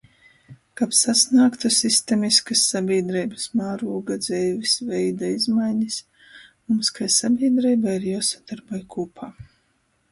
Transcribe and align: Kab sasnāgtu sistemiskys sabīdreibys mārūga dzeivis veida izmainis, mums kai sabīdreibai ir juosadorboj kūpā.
Kab 0.79 0.93
sasnāgtu 0.99 1.69
sistemiskys 1.79 2.63
sabīdreibys 2.71 3.45
mārūga 3.61 4.17
dzeivis 4.25 4.75
veida 4.89 5.31
izmainis, 5.37 6.01
mums 6.71 6.93
kai 6.99 7.13
sabīdreibai 7.21 7.97
ir 8.01 8.11
juosadorboj 8.13 8.85
kūpā. 8.97 9.33